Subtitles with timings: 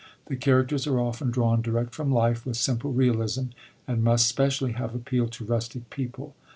[0.25, 3.49] The characters are often drawn direct from life with simple realism,
[3.87, 6.35] and must specially have appeald to rustic people.